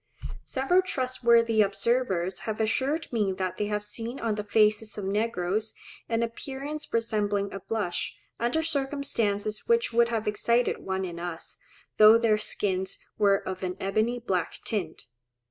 [0.45, 5.75] Several trustworthy observers have assured me that they have seen on the faces of negroes
[6.09, 11.59] an appearance resembling a blush, under circumstances which would have excited one in us,
[11.97, 15.05] though their skins were of an ebony black tint.